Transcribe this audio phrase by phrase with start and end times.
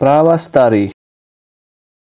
[0.00, 0.92] Prava starijih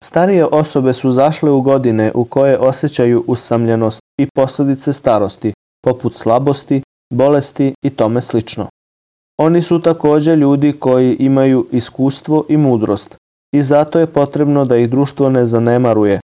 [0.04, 6.82] Starije osobe su zašle u godine u koje osjećaju usamljenost i posljedice starosti, poput slabosti,
[7.14, 8.68] bolesti i tome slično.
[9.40, 13.16] Oni su također ljudi koji imaju iskustvo i mudrost
[13.56, 16.20] i zato je potrebno da ih društvo ne zanemaruje,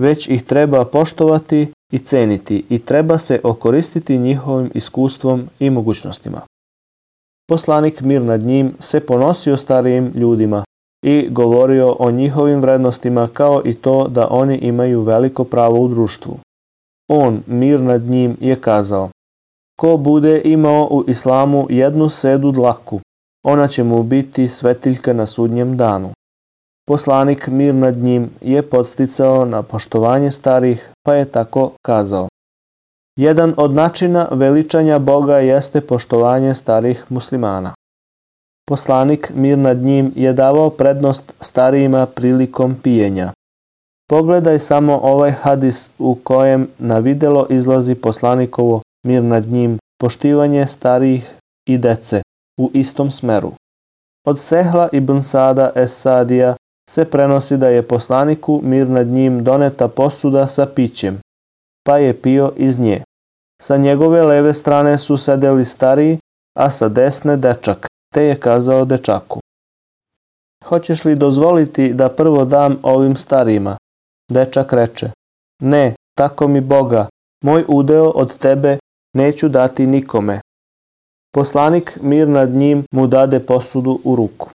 [0.00, 6.40] već ih treba poštovati i ceniti i treba se okoristiti njihovim iskustvom i mogućnostima.
[7.48, 10.64] Poslanik mir nad njim se ponosio starijim ljudima
[11.06, 16.38] i govorio o njihovim vrednostima kao i to da oni imaju veliko pravo u društvu.
[17.08, 19.10] On, mir nad njim, je kazao
[19.80, 23.00] Ko bude imao u islamu jednu sedu dlaku,
[23.44, 26.10] ona će mu biti svetiljka na sudnjem danu.
[26.86, 32.28] Poslanik mir nad njim je podsticao na poštovanje starih, pa je tako kazao.
[33.18, 37.74] Jedan od načina veličanja Boga jeste poštovanje starih muslimana.
[38.68, 43.32] Poslanik mir nad njim je davao prednost starijima prilikom pijenja.
[44.08, 51.34] Pogledaj samo ovaj hadis u kojem na videlo izlazi poslanikovo mir nad njim poštivanje starijih
[51.68, 52.22] i dece
[52.60, 53.52] u istom smeru.
[54.26, 56.56] Od Sehla ibn Sada es Sadija
[56.90, 61.18] se prenosi da je poslaniku mir nad njim doneta posuda sa pićem,
[61.86, 63.02] pa je pio iz nje.
[63.62, 66.18] Sa njegove leve strane su sedeli stariji,
[66.58, 67.86] a sa desne dečak,
[68.16, 69.40] te je kazao dečaku.
[70.64, 73.76] Hoćeš li dozvoliti da prvo dam ovim starijima?
[74.32, 75.10] Dečak reče,
[75.62, 77.08] ne, tako mi Boga,
[77.44, 78.78] moj udeo od tebe
[79.16, 80.40] neću dati nikome.
[81.34, 84.50] Poslanik mir nad njim mu dade posudu u ruku.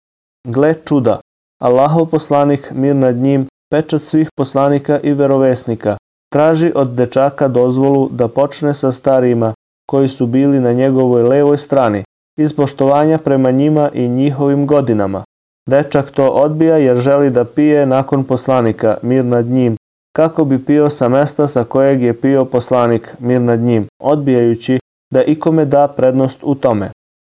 [0.49, 1.21] Gle čuda,
[1.63, 5.97] Allahov poslanik mir nad njim, pečat svih poslanika i verovesnika,
[6.33, 9.55] traži od dečaka dozvolu da počne sa starijima
[9.87, 12.05] koji su bili na njegovoj levoj strani,
[12.41, 15.25] iz poštovanja prema njima i njihovim godinama.
[15.69, 19.77] Dečak to odbija jer želi da pije nakon poslanika, mir nad njim,
[20.17, 24.79] kako bi pio sa mesta sa kojeg je pio poslanik, mir nad njim, odbijajući
[25.13, 26.91] da ikome da prednost u tome.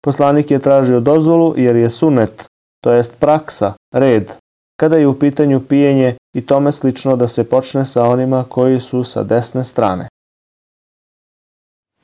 [0.04, 2.46] Poslanik je tražio dozvolu jer je sunet,
[2.84, 4.32] to jest praksa, red,
[4.80, 9.04] kada je u pitanju pijenje i tome slično da se počne sa onima koji su
[9.04, 10.08] sa desne strane.